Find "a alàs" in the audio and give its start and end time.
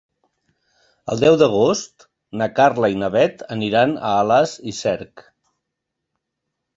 3.97-4.55